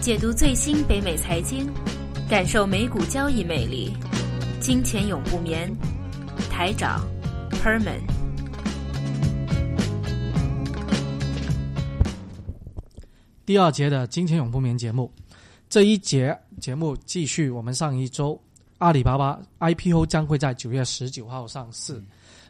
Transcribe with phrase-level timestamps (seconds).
[0.00, 1.70] 解读最新北美财经，
[2.26, 3.92] 感受美股交易魅力。
[4.58, 5.70] 金钱永不眠，
[6.50, 7.06] 台长
[7.62, 8.00] Herman。
[13.44, 15.12] 第二节的金钱永不眠节目，
[15.68, 18.40] 这一节节目继续我们上一周
[18.78, 22.02] 阿里巴巴 IPO 将会在九月十九号上市。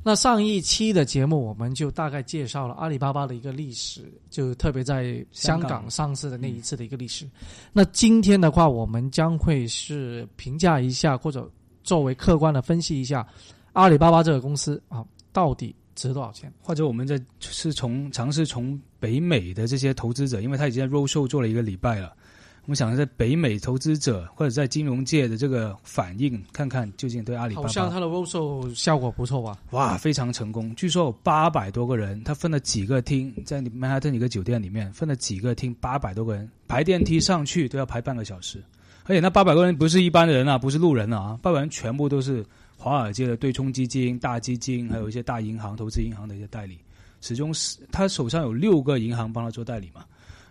[0.03, 7.29] 那上一期的节目我们就大概介绍了阿里巴巴的一个历史，就特别在香港上市的那一次的一个历史。
[7.73, 11.51] 那今天的话，我们将会是评价一下，或者
[11.85, 13.27] 作为客观的分析一下
[13.73, 16.51] 阿里巴巴这个公司啊，到底值多少钱？
[16.63, 22.17] 或者我们在是从尝试从北美的这些投资者，因为他已经在 roadshow 做了一个礼拜了。
[22.65, 27.67] 我们想在北美投资者或者在金融界的这个反应，看看究竟对阿里巴巴。
[27.67, 29.59] 好像它的 roadshow 效果不错吧？
[29.71, 30.73] 哇，非常成功！
[30.77, 38.63] 据说有八百多个人，他分了几个厅，在曼哈顿一个酒店里面分了几个厅，八百多个人排电梯上去都要排半个小时。
[39.05, 42.45] 而且那八百个人不是一般的人啊，不是路人啊，八百人全部都是
[42.77, 46.79] 华尔街的对冲基金、大基金，还有一些大银行、投资银行的一些代理。
[47.21, 50.05] 始终是他手上有六个银行帮他做代理嘛。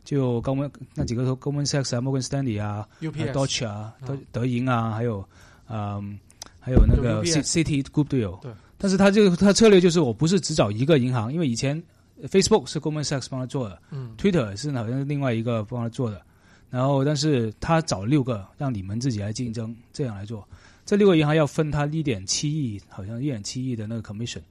[0.03, 5.23] 就高温那几个都高温 Sachs 啊、摩根斯丹利啊、Deutsche 啊、德德银啊，还有
[5.69, 6.17] 嗯，
[6.59, 8.37] 还有那个 City Group 都有。
[8.41, 8.51] 对。
[8.77, 11.83] 但是他这个他策略就是，我不是只找一个银行，因为以前
[12.23, 16.21] Facebook 是 Goldman Sachs 帮他做的，嗯，Twitter 是好像是另外一个帮他做的。
[16.69, 20.47] 然后，但是他找六个，让你们自己来竞争，这样来做。
[20.85, 24.41] 这六个银行要分他一点七亿，好像一点七亿的那个 commission。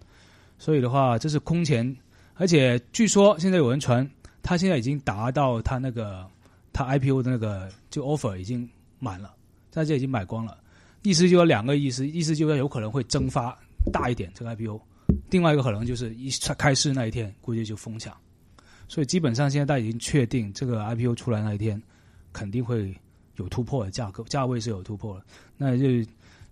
[0.58, 1.96] 所以的话，这是空前。
[2.34, 4.08] 而且据说现在有人传。
[4.42, 6.26] 他现在已经达到他那个
[6.72, 9.34] 他 IPO 的那个就 offer 已经满了，
[9.70, 10.58] 大家已经买光了，
[11.02, 13.56] 意思就有两个意思，意思就是有可能会蒸发
[13.92, 14.80] 大一点这个 IPO，
[15.30, 18.16] 另外一个可能就是一开市那一天估计就疯抢，
[18.88, 21.82] 所以基本上现在大家已经确定这个 IPO 出来那一天
[22.32, 22.94] 肯定会
[23.36, 25.24] 有突破的价格价位是有突破了，
[25.56, 25.84] 那就。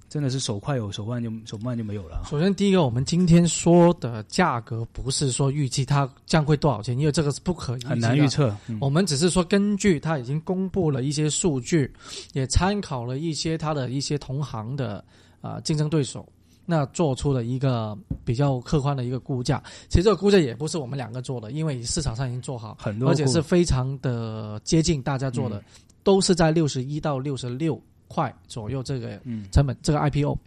[0.09, 2.23] 真的是手快有手慢就手慢就没有了。
[2.31, 8.57] 首先，第一个，我们今天说的价格不是说预计它将会多少钱，因为这个是不可很难预测。
[8.81, 11.93] 我们只是说根据它已经公布了一些数据，
[12.35, 15.05] 也参考了一些它的一些同行的
[15.41, 16.25] 啊竞争对手，
[16.65, 19.63] 那做出了一个比较客观的一个估价。
[19.89, 25.63] 其实这个估价也不是我们两个做的，因为市场上已经做好，很多，而且是非常的接近大家做的，
[26.05, 27.81] 都是在六十一到六十六。
[28.09, 29.21] 块左右这个
[29.53, 30.39] 成本，这个 IPO，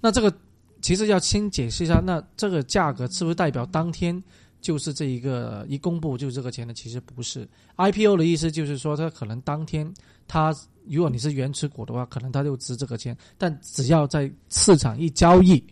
[0.00, 0.32] 那这个
[0.80, 4.22] 其实要先解释一下，那这个价格是不是代表当天
[4.60, 6.72] 就是这一个一公布就这个钱呢？
[6.74, 9.92] 其实不是，IPO 的意思就是说，它可能当天
[10.26, 10.54] 它
[10.88, 15.62] 如果你是原持股的话，可能它就值这个钱，但只要在市场一交易，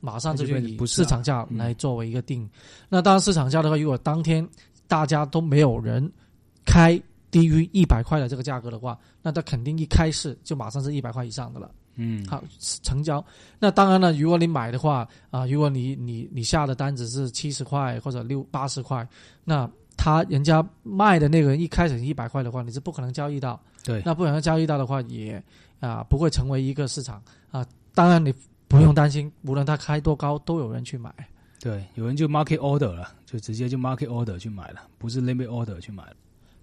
[0.00, 2.48] 马上这就以市场价来作为一个定。
[2.88, 4.46] 那当然市场价的话，如果当天
[4.86, 6.10] 大家都没有人
[6.64, 7.00] 开。
[7.30, 11.70] 低于一百块的这个价格的话，那它肯定一开市就马上是一百块以上的了。
[11.96, 12.42] 嗯，好，
[12.82, 13.22] 成交。
[13.58, 19.06] 那当然了，如果你买的话啊，如果你你你下的单子是七十块或者六八十块，
[19.44, 23.60] 那他人家卖的那个人一开始一百块的话，你是不可能交易到。
[23.84, 25.42] 对，那不可能交易到的话，也
[25.80, 27.66] 啊不会成为一个市场啊。
[27.94, 28.32] 当然你
[28.66, 31.12] 不用担心，无论它开多高，都有人去买。
[31.58, 36.14] 对，有人就 market order 了，就直接就 market order 去买了，不是 limit order 去买了。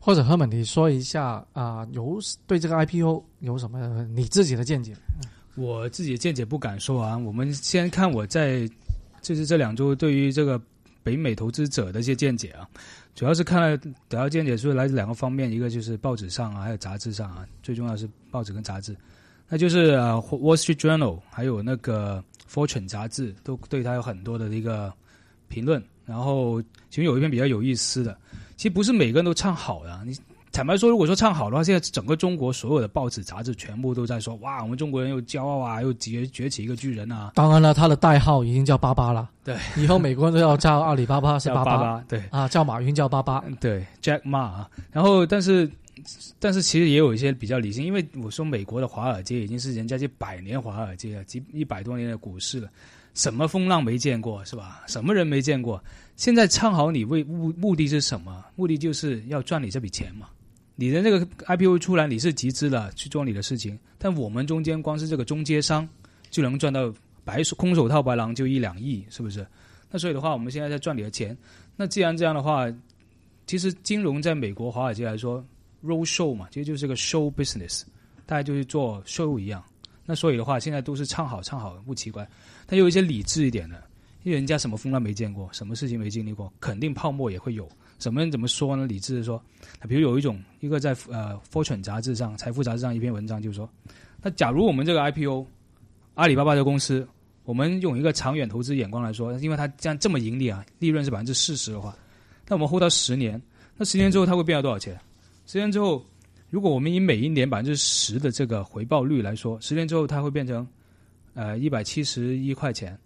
[0.08, 4.96] 或者赫本，你说一下啊，有对这个 IPO 有什么你自己的见解？
[5.56, 7.18] 我自己的见解不敢说啊。
[7.18, 8.66] 我们先看我在
[9.22, 10.62] 就是这两周对于这个
[11.04, 12.66] 北美投资者的一些见解啊，
[13.16, 18.96] 主要是看了主要见解是来自两个方面，一个就是报纸上啊，还有杂志上啊，最重要是报纸跟杂志，
[19.50, 24.94] 那就是啊《Wall Street Journal》还有那个《Fortune》杂志都对他有很多的一个
[25.50, 28.18] 评论，然后其中有一篇比较有意思的。
[28.58, 30.02] 其实不是每个人都唱好的。
[30.06, 30.18] 你
[30.52, 39.30] 坦白说，如果说唱好的话，现在整个中国所有的报纸杂志全部都在说：“哇，我们中国人又骄傲啊，又崛崛起一个巨人啊！”当然了，他的代号已经叫巴巴了。
[39.44, 42.04] 对，以后美国人都要叫阿里巴巴是巴巴。
[42.08, 43.44] 对啊，叫马云叫巴巴。
[43.60, 44.66] 对，Jack Ma。
[44.92, 45.70] 然后，但是，
[46.40, 52.68] 但是其实也有一些比较理性，因为我说美国的华尔街已经是人家这百年华尔街了，几一百多年的股市了。
[53.18, 54.84] 什么风浪没见过是吧？
[54.86, 55.84] 什么人没见过？
[56.16, 58.46] 现在唱好你为目目的是什么？
[58.56, 60.30] 目的就是要赚你这笔钱嘛。
[60.76, 65.90] 你的那个 IPO 出来，你是集资了去做你的事情，但我们中间光是这个中间商
[66.30, 66.94] 就能赚到
[67.26, 69.46] 白手空手套白狼就一两亿，是不是？
[69.90, 71.36] 那所以的话，我们现在在赚你的钱。
[71.76, 72.72] 那既然这样的话，
[73.48, 75.44] 其实金融在美国华尔街来说
[75.84, 77.82] ，roll show 嘛，其实就是个 show business，
[78.28, 79.64] 大家就是做 show 一样。
[80.06, 82.26] 那所以的话，现在都是唱好唱好，不奇怪。
[82.68, 83.82] 他有一些理智一点的，
[84.24, 87.68] 因为人家什么风浪没见过，什么事情没经历过，肯定泡沫也会有。
[87.98, 88.86] 什么人怎么说呢？
[88.86, 89.42] 理智的说，
[89.88, 93.68] 比如有一种一个在呃《Fortune》杂志上、财富杂志上一篇文章，就是说，
[94.22, 95.46] 那假如我们这个 IPO，
[96.14, 97.08] 阿里巴巴的公司，
[97.44, 101.96] 我们用一个长远投资眼光来说，因为它这样这么盈利啊，利润是百分之四十的话，
[102.48, 103.42] 那我们 hold 到十年，
[103.78, 105.00] 那十年之后它会变到多少钱？
[105.48, 106.06] 十年之后，
[106.50, 110.68] 如果我们以每一年百分之十的这个回报率来说，十年之后它会变成
[111.38, 112.98] 呃一百七十一块钱。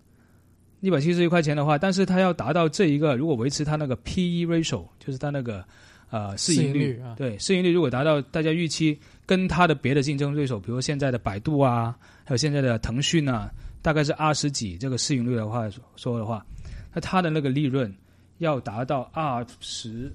[0.80, 5.64] 一百七十一块钱的话，但是它要达到这一个，如果维持它那个 P/E ratio，就是它那个
[6.10, 8.98] 呃市盈率，对市盈率如果达到大家预期，
[9.28, 13.52] 跟它的别的竞争对手，比如现在的百度啊，还有现在的腾讯啊，
[13.84, 16.44] 大概是二十几这个市盈率的话说的话，
[16.92, 17.94] 那它的那个利润
[18.40, 20.12] 要达到二十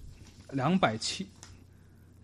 [0.50, 1.24] 两百七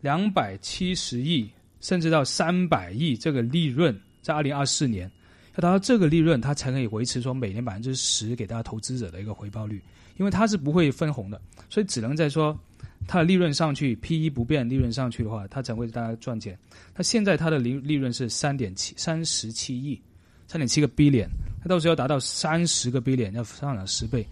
[0.01, 1.49] 两百七十亿，
[1.81, 5.09] 甚至到三百亿这个利润，在二零二四年。
[5.55, 9.83] 要达到这个利润，它才可以维持说每年百分之十给大家投资者的一个回报率，
[10.17, 12.59] 因为它是不会分红的，所以只能在说
[13.07, 16.59] 它的利润上去，P E 不变，利润上去的话，它才会大家赚钱。
[16.95, 20.01] 它现在它的利利润是三点七三十七亿，
[20.49, 21.29] 三点七个 B 脸，
[21.63, 24.27] 它到时候要达到三十个 B 脸，要上涨十倍，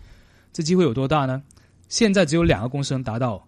[0.52, 1.42] 这机会有多大呢？
[1.88, 3.46] 现在只有两个公司能达到，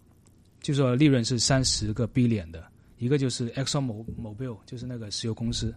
[0.60, 2.62] 就是说利润是三十个 B 脸的，
[2.98, 5.72] 一个就是 Exxon Mobil，就是那个石油公司。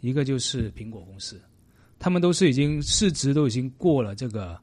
[0.00, 1.40] 一个就是苹果公司，
[1.98, 4.58] 他们都是已经市值都已经过了这个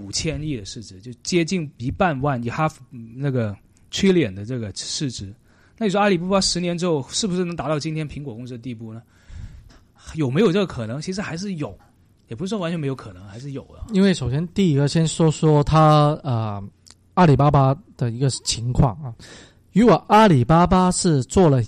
[0.00, 3.54] 五千亿的市值，就接近一半万以 half 那个
[3.90, 5.34] trillion 的这个市值。
[5.76, 9.02] 那你说阿里巴巴十年之后是不是能达到今天苹果公司的地步呢？
[10.14, 11.00] 有没有这个可能？
[11.00, 11.76] 其实还是有，
[12.28, 13.92] 也不是说完全没有可能，还是有的。
[13.92, 16.62] 因为首先第一个先说说它呃
[17.14, 19.12] 阿里巴巴的一个情况啊，
[19.72, 21.62] 如果阿里巴巴是做了。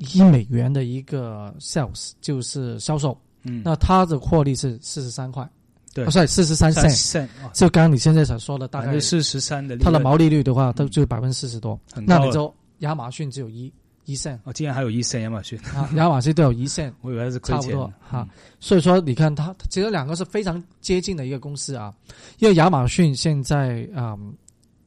[0.00, 5.46] 一美元的一个 sales 就是销售，嗯，那它的获利是四十三块，
[5.92, 13.70] 对，不是四十三 cent，就刚刚你现在所说的大概四十三的，它的毛利率的话，它就百分之四十多，那你说亚马逊只有一
[14.06, 18.26] 一 cent，哦，竟然还有一 cent 亚马逊，啊，亚马逊都有一 cent， 我以为是差不多哈，
[18.58, 21.94] 所以说你看它其实两个是非常接近的一个公司啊，
[22.38, 24.16] 因为亚马逊现在啊，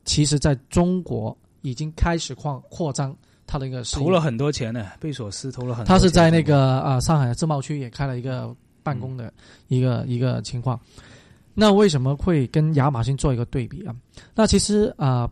[0.06, 3.16] 其实在中国已经开始扩扩张。
[3.46, 5.86] 他的一个投了很多钱呢，贝索斯投了很。
[5.86, 9.32] 他是在那个啊上海自贸区也开了一个办公的
[9.68, 10.80] 一个一个情况。
[11.54, 13.96] 那为什么会跟亚马逊做一个对比啊？
[14.34, 15.30] 那其实啊，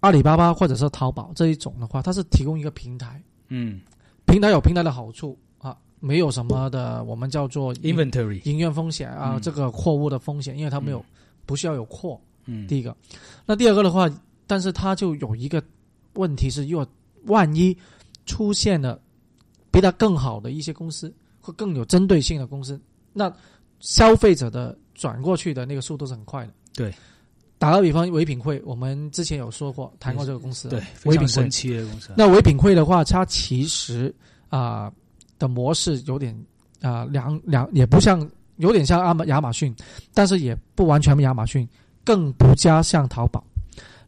[0.00, 3.22] 阿里巴巴或者是淘宝这一种的话，它是提供一个平台。
[3.48, 3.80] 嗯，
[4.24, 11.04] 平台有平台的好处啊，没有什么的我们叫做 inventory 营运风险啊，这个货物的风险，因为它没有
[11.44, 12.18] 不需要有货。
[12.46, 12.96] 嗯，第一个，
[13.44, 14.08] 那第二个的话，
[14.46, 15.62] 但是它就有一个。
[16.14, 16.86] 问题是，如果
[17.26, 17.76] 万一
[18.26, 19.00] 出现了
[19.70, 22.80] 比它更好的一些公司，或更有针对性的公司，
[23.12, 23.32] 那
[23.80, 26.52] 消费者的转过去的那个速度是很快的。
[26.74, 26.92] 对，
[27.58, 31.42] 打个比方，唯品会，我们之前有说过谈过这个公司，对，唯品会
[31.76, 32.12] 的公司。
[32.16, 34.14] 那唯品会的话，它其实
[34.48, 34.92] 啊
[35.38, 36.36] 的模式有点
[36.80, 39.74] 啊两两，也不像有点像阿马亚马逊，
[40.14, 41.68] 但是也不完全亚马逊，
[42.04, 43.42] 更不加像淘宝。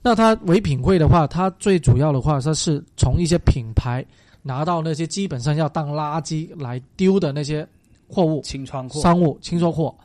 [0.07, 4.05] 那它唯品会的话，它最主要的话，它是从一些品牌
[4.43, 7.67] 拿到那些基本上要当垃圾来丢的那些
[8.07, 9.97] 货物，清仓货、商务清仓货，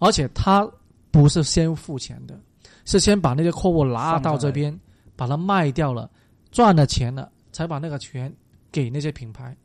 [0.00, 0.68] 而且它
[1.12, 2.36] 不是先付钱的，
[2.84, 4.76] 是先把那些货物拿到这边，
[5.14, 6.10] 把它卖掉了，
[6.50, 8.34] 赚了钱了，才把那个钱
[8.72, 9.56] 给那些品牌。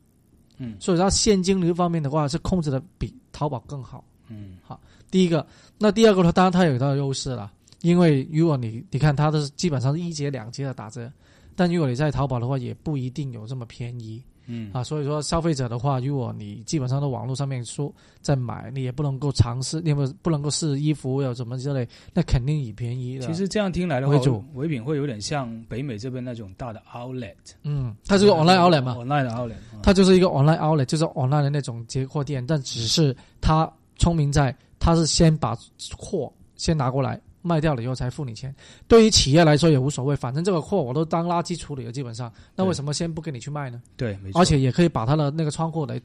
[0.58, 4.04] 嗯，所以它现金流方面的话是控制的比淘宝更好。
[4.28, 4.80] 嗯，好，
[5.10, 5.44] 第一个，
[5.78, 6.30] 那第二个呢？
[6.30, 7.50] 当然它有它的优势了。
[7.82, 11.10] 因为如果你你看它的基本上是一节两节的打折，
[11.56, 14.70] 但如果你在淘宝的话，也不一定有这么便宜，嗯。
[14.72, 23.26] 啊，所以说消费者的话，如果你基本上都网络上面说在买，你也不能够尝试，你不不能够试衣服有什么之类，那肯定以便宜的。
[23.26, 24.14] 其实这样听来的话，
[24.54, 35.56] 唯品会有点像北美这边那种大的 outlet，嗯，它就是 online outlet 嘛，online 的 outlet，它就是一个 online outlet，就是 online 的那种结货店，但只是它聪明在，它是先把
[35.96, 37.20] 货先拿过来。
[37.42, 38.54] 卖掉了以后才付你钱，
[38.86, 43.80] 对于企业来说也无所谓，反正这个货我都当垃圾处理了，基本上，那为什么先不给你去卖呢？
[43.96, 44.40] 对，没错。
[44.40, 46.00] 而且也可以把他的那个仓库来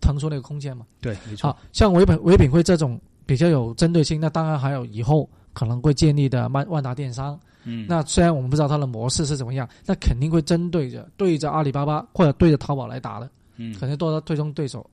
[0.00, 0.86] 腾出那个空间嘛。
[1.00, 1.54] 对，没错。
[1.72, 7.38] 像唯品唯品会这种比较有针对性，那当然还有以后可能会建立的万万达电商。
[7.64, 7.84] 嗯。
[7.88, 13.28] 那虽然我们不知道它的模式是怎么样，那肯定会针对着对着阿里巴巴或者对着淘宝来打的。
[13.56, 13.74] 嗯。
[13.78, 14.88] 肯定做到最终对手。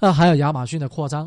[0.00, 1.24] 那还有亚马逊的扩张，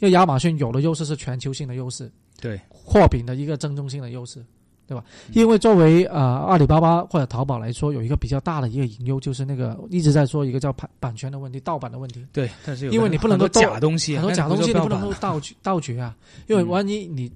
[0.00, 2.10] 因为亚马逊有的优势是全球性的优势。
[2.44, 4.44] 对，货品的一个正中性的优势，
[4.86, 5.02] 对吧？
[5.32, 12.22] 因为作为呃阿里巴巴或者淘宝来说，有一个比较大的一个隐忧，就是那个一直在说一个叫版版权的问题、盗版的问题。
[12.34, 16.14] 对，但是因为你不能够假东西，很多假东西你不能够盗取 盗取啊，
[16.46, 17.32] 因为万一你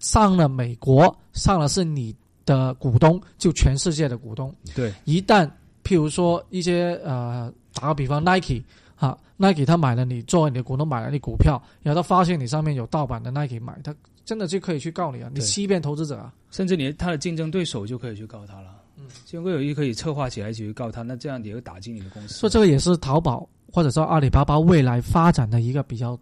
[0.00, 4.54] 上了美国，上了是你的股东，就全世界的股东。
[4.74, 5.48] 对，一旦
[5.82, 8.62] 譬如说一些呃，打个比方，Nike。
[9.02, 13.92] 啊，Nike 他买了你作为你的股东买了你股票，然后他发现你上面有盗版的 Nike 买，他
[14.24, 15.28] 真的就可以去告你啊！
[15.34, 16.32] 你欺骗投资者啊！
[16.52, 18.80] 甚至你他的竞争对手就可以去告他了。
[18.96, 22.34] 嗯，竞争对手一可以策划起来一起去告他，那这样也会打击你的公司。
[22.34, 26.16] 所以这个也是淘宝或者说阿里巴巴未来发展的一个比较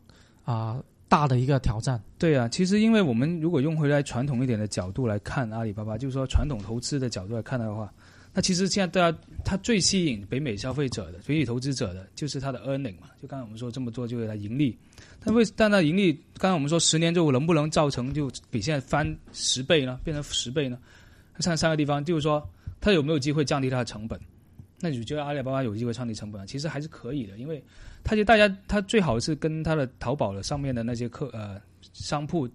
[0.44, 2.02] 啊大的一个挑战。
[2.16, 7.92] 对啊，其实因为我们如果用回来传统一点的角度来看阿里巴巴，就是说传统投资的角度来看的话。
[8.32, 13.08] 那其实现在大家，它最吸引北美消费者的、北美投资者的，就是它的 earning 嘛。
[13.20, 14.78] 就刚才我们说这么做就为了盈利，
[15.24, 19.98] 但为但它盈利，刚才我们说十年之后能不能造成就比现在翻十倍呢？
[20.04, 20.78] 变成十倍呢？
[21.34, 22.48] 看三个地方，就是说
[22.80, 24.18] 它有没有机会降低它的成本？
[24.78, 26.46] 那你觉得阿里巴巴有机会降低成本？
[26.46, 27.60] 其实还是可以的，因为
[28.04, 31.60] 它就大家它最好是跟它的淘宝的上面的那些客呃
[31.92, 32.48] 商铺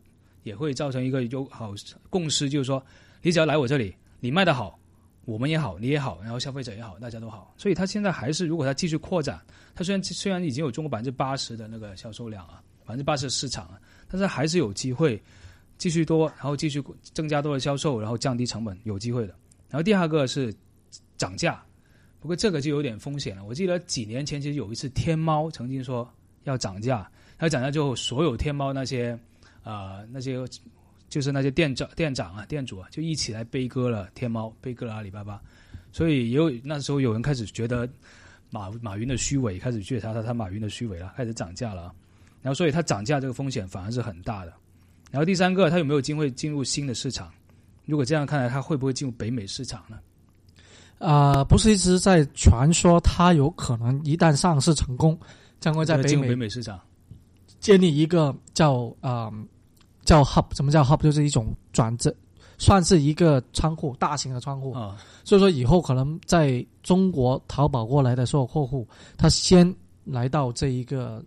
[0.44, 1.74] 也会造成一个友好
[2.10, 2.82] 共识，就是说
[3.22, 4.80] 你只要来我这里，你卖的好。
[5.26, 7.54] 我们也好，你也好，然后消费者也好，大家都好。
[7.58, 9.42] 所以它现在还是，如果它继续扩展，
[9.74, 15.22] 它虽然虽然已经有中国百分之八十的那个销售量啊，百分之八十的市场啊，但是还是有机会
[15.78, 19.36] 继续多，然后继续增加多的销售，然后降低成本，有机会的。
[19.68, 20.54] 然后第二个是
[21.18, 21.64] 涨价，
[22.20, 23.44] 不过这个就有点风险了。
[23.44, 26.08] 我记得几年前其实有一次天猫曾经说
[26.44, 29.18] 要涨价，要涨价之后，所有天猫那些
[29.64, 30.46] 啊那些。
[31.08, 35.40] 就是那些店长、店长啊、店主啊，就一起来悲歌了天猫，悲歌了阿里巴巴，
[35.92, 37.88] 所以也有那时候有人开始觉得
[38.50, 41.94] 马马云的虚伪，开始觉察他他马云的虚伪了，开始涨价了，
[42.42, 44.54] 然后所以他涨价这个风险反而是很大的。
[45.12, 47.32] 然后第三个，他有没有机会进入新的市场？
[47.86, 49.98] 如果这样看来，他会不会进入北美市场呢？
[50.98, 55.18] 啊，不是一直在传说他有可能一旦上市成功，
[55.60, 56.80] 将会在北美北美市场
[57.60, 59.32] 建立一个叫啊。
[60.06, 61.02] 叫 hub，什么叫 hub？
[61.02, 62.16] 就是一种转折，
[62.58, 64.72] 算是一个仓库，大型的仓库。
[64.72, 64.96] 啊，
[65.26, 71.22] 所以说以后可能在中国淘宝过来的所有客户，他先来到这一个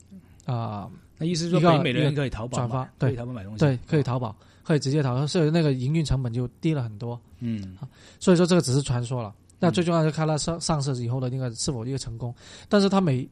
[0.46, 7.20] 啊，那意思说北美人可以淘宝转发，对，淘宝买东西，对，可以淘宝，可以直接淘宝，所以那个营运成本就低了很多。
[7.40, 7.76] 嗯，
[8.20, 9.34] 所以说这个只是传说了。
[9.58, 12.32] 那最重要是看它上上市以后的那个是否一个成功。
[12.68, 13.28] 但是它每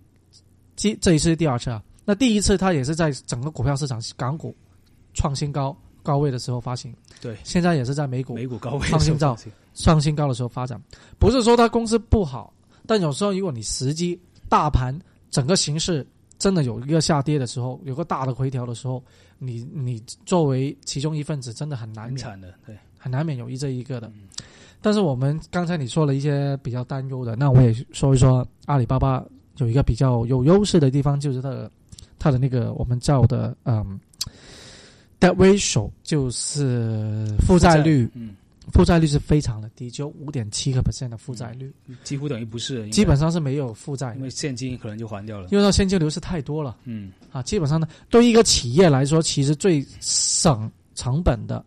[0.75, 4.55] 这这一次是第二次啊，那第一次它也是在整个股票市场港股。
[5.17, 9.37] 创新高高位的时候发行，对，现在也是在美股美股高位创新高
[9.75, 10.81] 创新高的时候发展，
[11.19, 12.55] 不是说它公司不好，
[12.87, 14.17] 但有时候如果你时机
[14.49, 14.97] 大盘
[15.31, 16.07] 整个形势
[16.39, 19.03] 真的有一个下跌的时候，有个大的回调的时候，
[19.39, 24.09] 你你作为其中一份子，真的很难免的，对，很难免有一这一个的。
[24.81, 29.25] 但是我们刚才你说了一些比较担忧的，那我也说一说阿里巴巴
[29.57, 31.71] 有一个比较有优势的地方，就是它的
[32.19, 33.99] 它的那个我们叫的嗯。
[35.19, 38.35] Debt ratio 就是负债率，嗯，
[38.71, 41.73] 负债率是非常的低，就五点七个 percent 的负债率，
[42.05, 51.65] 几乎等于不是，基本上是没有负债，因为现金可能就还掉了，因为它现金流是太多了，嗯，啊，基本上呢，对于一个企业来说，其实最省成本的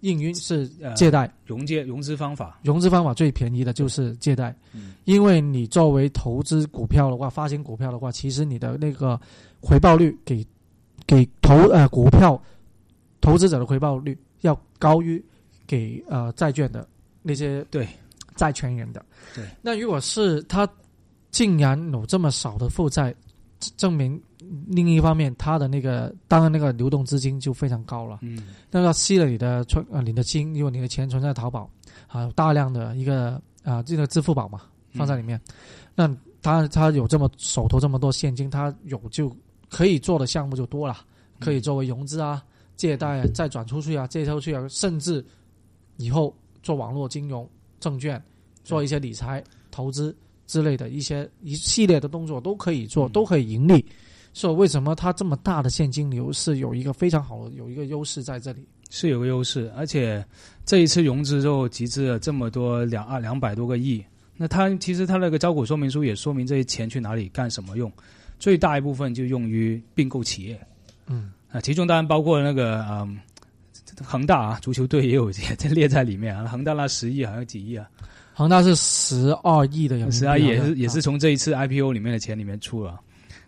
[0.00, 9.20] 应运是借贷，融借融资方法，融资方法最便宜的就是借贷，嗯，因为你作为投资股票的话，发行股票的话，其实你的那个
[9.60, 10.44] 回报率给
[11.06, 12.42] 给投呃股票。
[13.24, 15.24] 投资者的回报率要高于
[15.66, 16.86] 给呃债券的
[17.22, 17.88] 那些对
[18.36, 19.04] 债权人的
[19.34, 19.44] 对。
[19.62, 20.68] 那如果是他
[21.30, 23.14] 竟然有这么少的负债，
[23.78, 24.20] 证明
[24.68, 28.18] 另一方面他的那个当然那个流动资金就非常高了。
[28.20, 28.46] 嗯。
[28.70, 31.70] 那要吸了你的存呃你的金，因为你的钱存在淘宝
[32.08, 34.60] 啊，大量的一个啊这个支付宝嘛
[34.92, 35.40] 放在里面，
[35.94, 39.34] 那他他有这么手头这么多现金，他有就
[39.70, 40.98] 可以做的项目就多了，
[41.40, 42.44] 可以作为融资啊。
[42.76, 45.24] 借贷啊，再转出去啊，借出去啊，甚至
[45.96, 47.48] 以后做网络金融、
[47.80, 48.22] 证券，
[48.62, 50.14] 做一些理财、投资
[50.46, 53.84] 之类的一些一系列的动作都可以做，都可以盈利。
[54.32, 58.66] 所以为什么它这么大的现金流是有一个非常好的有一个优势在这里？
[58.90, 60.24] 是有个优势，而且
[60.64, 64.04] 这一次融资之后集资了这么多两二两百多个亿，
[64.36, 67.90] 那它其实它那个招股说明书也说明这些钱去哪里干什么用，
[68.38, 70.60] 最大一部分就用于并购企业。
[71.06, 71.32] 嗯。
[71.54, 73.16] 啊，其中当然包括那个嗯，
[74.02, 76.44] 恒大啊，足球队也有在列在里面啊。
[76.46, 77.88] 恒大那十亿好像几亿啊？
[78.34, 83.00] 恒大是十二亿的，十二亿也是也是从这一次 IPO 里面的钱里面出了。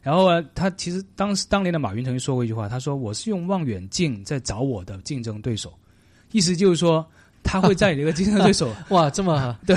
[0.03, 5.75] 然后啊，他其实当时当年的马云曾经说过一句话，他说：“我是用望远镜在找我的竞争对手。”
[6.31, 7.05] 意思就是说，
[7.43, 9.75] 他会在你的竞争对手 哇，这么 对，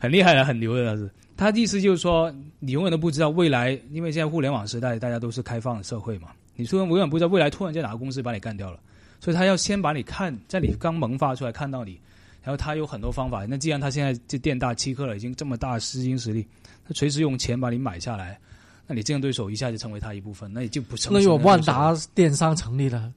[0.00, 1.10] 很厉害的，很牛的是。
[1.36, 6.28] 他的意思就是说，你永远都不知道未来，因为现在互联网时代，大家都是开放的社会嘛。
[6.60, 8.78] 你说永远不知道未来突然间哪个公司把你干掉了，
[9.18, 11.98] 所以他要先把你看，在你刚萌发出来看到你，
[12.42, 13.46] 然后他有很多方法。
[13.46, 16.46] 那既然他现在就店大欺客了，已经这么大的资金实力，
[16.86, 18.38] 他随时用钱把你买下来，
[18.86, 21.12] 那你竞争对手一下就成为他一部分，那你就不成。
[21.12, 23.12] 那有万达电商成立了。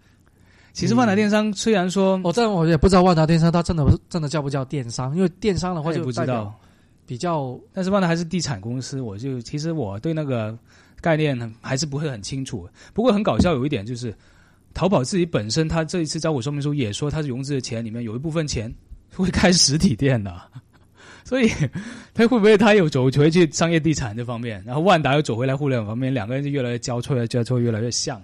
[0.71, 6.57] 其实万达电商虽然说，我这我也不知道万达电商它真的真的叫不叫电商，因为电商的话就不知道。
[7.05, 10.57] 比较，但是万达还是地产公司，我就其实我对那个
[11.03, 12.65] 概念还是不会很清楚。
[12.93, 14.15] 不过很搞笑有一点就是，
[14.73, 18.73] 淘宝自己本身，他这一次招股说明书也说，他是融资的钱里面有一部分钱
[19.13, 20.33] 会开实体店的，
[21.25, 21.51] 所以
[22.13, 28.19] 他会不会他又走回去商业地产这方面，然后万达又走回来互联网方面，两个人就越来越交错，交错越来越像。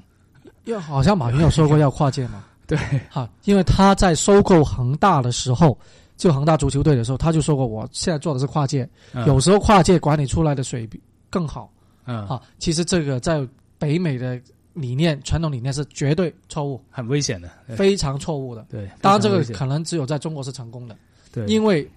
[0.63, 2.77] 因为好像马云有说过要跨界嘛， 对，
[3.09, 5.77] 哈，因为他在收购恒大的时候。
[6.19, 8.85] 就恒大足球队的时候，他就说过，我现在做的是跨界，
[9.25, 11.71] 有时候跨界管理出来的水平更好。
[12.09, 13.47] 嗯，啊，其实这个在
[13.77, 14.41] 北美的
[14.73, 18.65] 理念、传统理念是绝对错误，很危险的，非常错误的。
[18.67, 20.97] 对，当然这个可能只有在中国是成功的。
[21.31, 21.87] 对，因为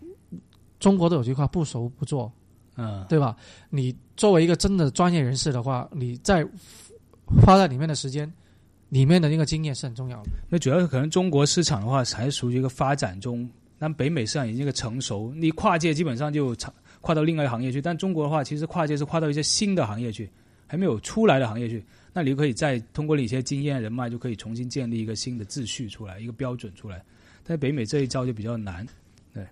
[0.78, 2.30] 中国都有句话，不熟不做，
[2.76, 3.34] 嗯，对吧？
[3.70, 6.46] 你作为一个真的专业人士的话，你在
[7.42, 8.30] 花在里面的时间，
[8.90, 10.30] 里面的那个经验是很重要的。
[10.50, 13.48] 那主要是可能中国市场的话，还属于一个发展中。
[13.78, 16.54] 但北美市场已经一个成熟，你跨界基本上就
[17.02, 17.82] 跨到另外一个行业去。
[17.82, 20.30] 但中国的话，其实跨界是跨到一些新的行业去，
[20.66, 21.84] 还没有出来的行业去。
[22.14, 27.04] 那你就可以再通过你一些经验人脉，就可以重新建立一个新的秩序出来，一个标准出来。
[27.44, 28.86] 在北美这一招就比较难。
[29.34, 29.46] 对。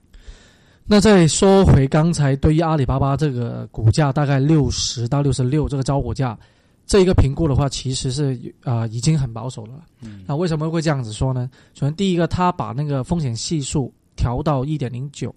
[0.86, 6.38] 那再说回刚才，对于阿里巴巴这个股价大概六十到六十六这个招股价，
[6.86, 9.84] 这一个评估的话，其实是啊已经很保守了。
[10.00, 10.24] 嗯。
[10.26, 11.50] 那为什么会这样子说呢？
[11.74, 13.92] 首先，第一个，他把那个风险系数。
[14.16, 15.34] 调到一点零九，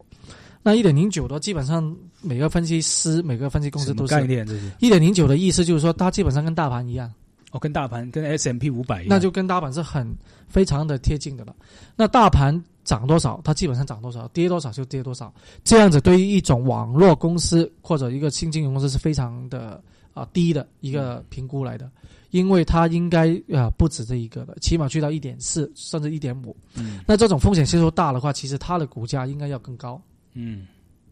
[0.64, 4.48] 那一点零九的基本上每个分析师、每个分析公司都是概念。
[4.80, 7.12] 一点零九的意思就是说，它基本上跟大盘一样。
[7.52, 10.12] 哦，跟大盘跟 S M P 五百一样，那就跟大盘是很
[10.48, 11.56] 非常的贴近的了。
[11.96, 15.32] 那大盘涨多少，它基本上涨多少；跌多少就跌多少。
[15.64, 19.80] 这样子对于一种网络公司或者一个新金融公司是非常的
[20.16, 21.88] 啊低的一个评估来的。
[22.32, 26.58] 因为它应该啊不止这一个的，起码去到一点四甚至一点五。
[26.74, 30.02] 嗯，那这种风险系数大的话，其实它的股价应该要更高。
[30.34, 30.68] 嗯，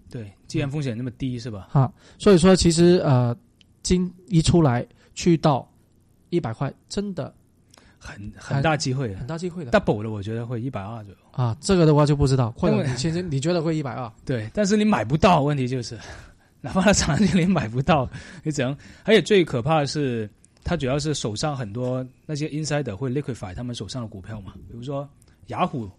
[0.10, 1.68] 对，既然风险那么低，是吧？
[1.72, 3.36] 哈，所以说其实呃，
[3.84, 5.70] 金一出来去到
[6.30, 7.34] 一百块，真的
[7.98, 9.72] 很很大机会，很大机会的。
[9.72, 11.20] double 的，我觉得会一百二左右。
[11.32, 14.12] 啊，这个的话就不知道，或者你其实你觉得会一百二？
[14.26, 15.98] 对，但是你买不到，问题就是
[16.62, 18.10] 哪怕它涨上去，你买不到，
[18.44, 18.76] 你只能。
[19.04, 20.30] 而且最可怕的是。
[20.64, 25.10] 他主要是手上很多那些 insider 会 liquify 他们手上的股票嘛，比如说
[25.48, 25.90] 雅虎，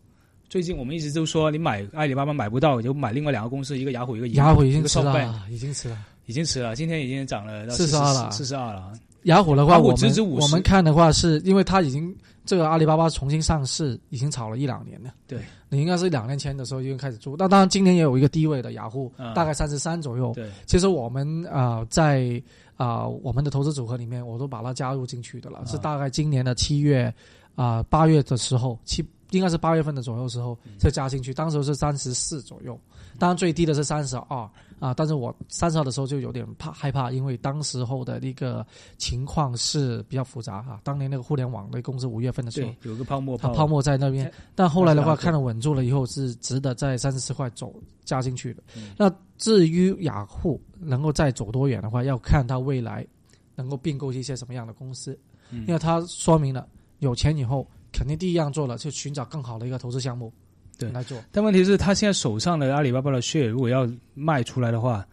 [0.53, 8.93] 最近我们一直都说你买阿里巴巴买不到，就买另外两个公司，一个雅虎，一个雅虎已经吃了，已经吃了，已经吃了，今天已经涨了四十二了，四十二了。
[9.23, 15.15] 雅虎的话，我们我们看的话，是因为它已经这个阿里巴巴重新上市，已经炒了一两年了。
[15.27, 20.33] 对，你应该是两年前的时候已经开始做，那当然今年也有一个低位的雅虎，大概三十三左右。
[20.35, 22.43] 对，其实我们啊在。
[22.77, 25.63] 啊，我们的投资组合里面，我都把它加入进去的了。
[25.67, 27.15] 是大概今年的七月，
[27.55, 31.35] 啊八月的时候，七应该是八月份的左右时候再加进去。
[31.35, 32.79] 当时是三十四左右，
[33.19, 34.95] 当然最低的是三十二啊。
[34.95, 38.65] 但是我三十二的时候就有点怕害怕，因为当时候的那个
[38.99, 40.81] 情况是比较复杂哈。
[40.85, 44.33] 当年那个互联网的公司五月份的时候，有个泡沫，它泡沫在那边。
[44.55, 48.63] 但后来的话，看了稳住了以后，是值得在三十四块走加进去的。
[48.97, 50.61] 那至于雅虎。
[50.85, 53.07] 能够再走多远的话，要看它未来
[53.55, 55.17] 能够并购一些什么样的公司，
[55.53, 56.67] 因为它说明了
[56.99, 60.33] 有钱以后，肯定第一样做了就寻找更好的一个投资项目，
[60.79, 61.23] 对来做。
[61.31, 65.07] 但问题是，他现在手上的阿里巴巴的血如果要卖出来的话，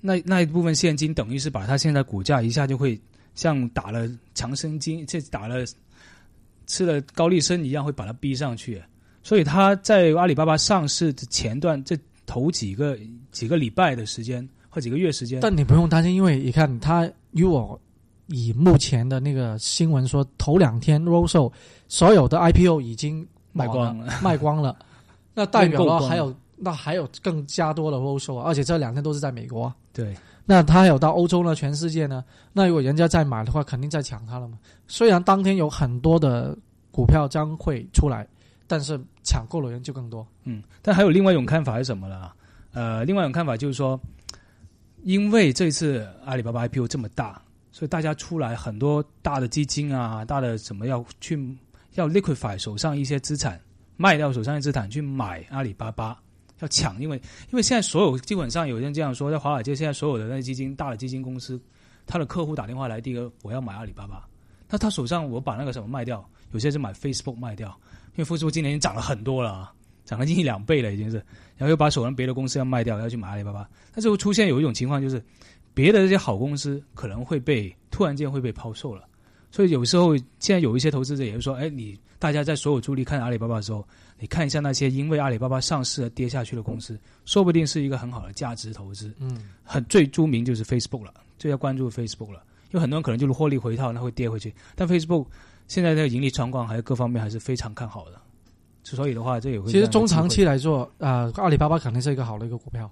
[0.00, 3.00] 那那一部分现金等于是把他现在股价一下就会
[3.34, 5.64] 像打了强生金，这打了
[6.66, 8.82] 吃了高丽参一样，会把它逼上去。
[9.22, 12.98] 所以他在阿里巴巴上市的前段这头几个
[13.30, 14.48] 几个礼拜的时间。
[14.72, 17.76] 或几个月时间，但你不用担心，因为你看，他如果
[18.30, 21.52] 以目前的那个新闻说，头两天 r o s o
[21.88, 24.76] 所有的 IPO 已经卖光了，卖光了，
[25.34, 29.72] 那代表了还有那还有更加多的 r o s o 而且这两天都是在美国。
[29.92, 30.16] 对，
[30.46, 34.58] 那他还有到欧洲呢，全世界呢，那如果人家再买的话，肯定在抢他了嘛。
[34.86, 36.56] 虽然当天有很多的
[36.90, 38.26] 股票将会出来，
[38.66, 40.26] 但是抢购的人就更多。
[40.44, 42.30] 嗯，但还有另外一种看法是什么呢？
[42.72, 44.00] 呃，另外一种看法就是说。
[45.02, 47.40] 因为这次阿里巴巴 IPO 这么大，
[47.72, 51.56] 所以大家出来很多大的基金啊，大的什么要去
[51.94, 53.60] 要 liquify 手上一些资产，
[53.96, 56.20] 卖掉手上的资产去买阿里巴巴，
[56.60, 57.16] 要抢，因为
[57.50, 61.60] 因为现在所有基本上有人这样说，在华尔街现在所有的那些基金大的基金公司，
[62.06, 64.26] 他的客户打电话来，第一个我要买阿里巴巴，
[64.68, 67.68] 那他手上我把那个什么卖掉，有些是买 Facebook 卖掉，
[68.16, 69.72] 因为 Facebook 今年已经涨了很多了啊，
[70.04, 71.16] 涨了近一两倍了已经是，
[71.56, 75.22] 然后又把手上别的公司要卖掉，要去买阿里巴巴，那就会出现有一种情况就是，
[75.74, 79.04] 别的这些好公司可能会被突然间会被抛售了。
[79.52, 83.84] 所以有时候，现在有一些投资者也会说：“哎，你大家在所有助力看阿里巴巴的时候，
[84.18, 94.54] 你看一下那些因为阿里巴巴上市而跌下去的公司，说不定是一个很好的价值投资。”嗯，很最著名就是 Facebook 了，最要关注 Facebook 了，因为很多人可能就是获利回套，那会跌回去。
[94.76, 95.26] 但 Facebook
[95.66, 98.20] 现在的盈利状况还有各方面还是非常看好的，
[98.84, 102.88] 所以的话，这有其实中长期来说，啊，阿里巴巴肯定是一个好的一个股票。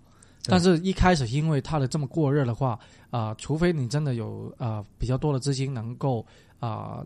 [0.49, 2.79] 但是，一开始因为它的这么过热的话，
[3.11, 6.25] 啊，除非你真的有啊比较多的资金能够
[6.59, 7.05] 啊，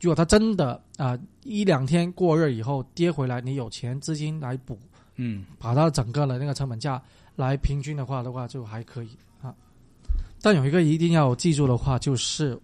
[0.00, 4.78] 如果它真的啊一两天过热以后跌回来，你有钱资金来补，
[5.16, 7.02] 嗯，把它整个的那个成本价
[7.34, 9.08] 来平均的话的话就还可以
[9.42, 9.52] 啊。
[10.40, 12.56] 但有一个一定要记住的话，就是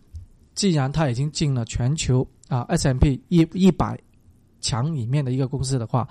[0.54, 3.98] 既然它已经进了全球啊 S M P 一一百
[4.60, 6.08] 强里面的一个公司的话，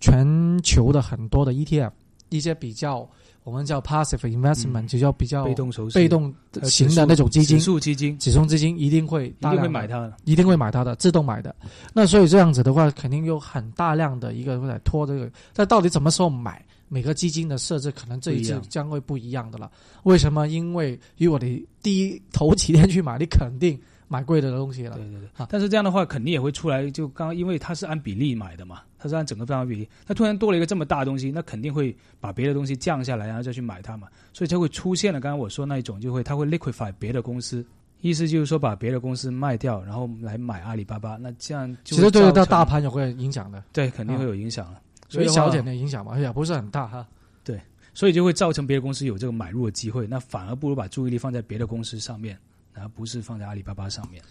[0.00, 1.92] 全球的很多的 E T F
[2.28, 3.08] 一些比较。
[3.44, 11.54] 我们叫 passive investment，就叫比较被动被动型的那种基金，指数基金，指数基金一定会一定会买它的，一定会买它的，自动买的。
[11.92, 15.30] 那所以这样子的话，肯定有很大量的一个会在拖这个。
[15.52, 16.64] 但到底什么时候买？
[16.88, 19.70] 每个基金的设置可能这一次将会不一样的了。
[20.02, 20.46] 为什么？
[20.48, 23.80] 因为如果你第一头几天去买，你肯定。
[24.12, 26.90] 买贵的东西了，对对对，但是这样的话肯定也会出来。
[26.90, 29.88] 就刚因为它是按比例买的嘛，它是按整个分红比例。
[30.04, 34.08] 它突然多了一个这么大的东西，那肯定会把别的东西降下来，然后再去买它嘛。
[34.34, 37.64] 所以就会出现了刚刚我说那一种，就会它会 liquefy 别的公司，
[38.02, 41.16] 意思就是说把别的公司卖掉，然后来买阿里巴巴。
[41.16, 44.78] 那这样其实对到大盘也会影响的，对，肯定会有影响了。
[45.08, 47.06] 所以小点的影响嘛，也不是很大哈。
[47.42, 47.58] 对，
[47.94, 52.38] 所以就会造成别的公司有这个买入的机会，那反而不如把注意力放在别的公司上面。
[52.74, 54.22] 而不是放在阿里巴巴上面。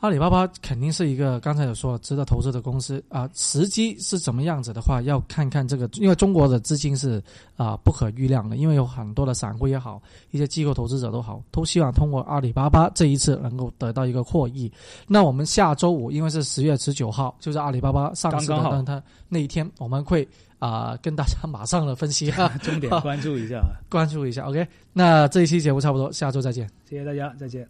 [0.00, 3.28] 阿里巴巴肯定是一个刚才有说值得投资的公司啊。
[3.34, 7.20] 时机是怎么样子的话，要看看这个，因为中国的资金是
[7.56, 14.70] 啊不可预量的，因为有很多的散户也好，一些机构投资者都好，都希望通过阿里巴巴这一次能够得到一个获益。
[15.08, 20.26] 那我们下周五，因为是十月十九号，就是阿里巴巴上市的那那一天，我们会
[20.60, 24.44] 啊跟大家马上的分析哈， 重点关注一下， 关注一下。
[24.44, 27.66] OK，那这一期节目差不多，下周再见，谢谢大家，再见。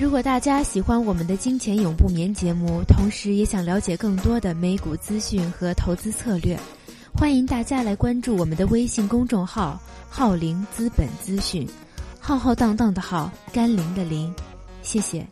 [0.00, 6.58] 如果大家喜欢我们的《金钱永不眠》节目，同时也想了解更多的美股资讯和投资策略，
[7.12, 11.68] 欢迎大家来关注我们的微信公众号“浩林资本资讯”，
[12.18, 14.34] 浩浩荡荡的浩，甘霖的霖，
[14.80, 15.26] 谢谢。